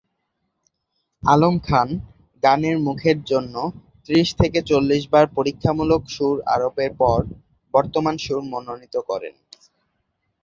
[1.23, 1.89] আলম খান
[2.43, 3.55] গানের মুখের জন্য
[4.05, 7.19] ত্রিশ থেকে চল্লিশ বার পরীক্ষামূলক সুর আরোপের পর
[7.73, 9.35] বর্তমান সুর মনোনীত করেন।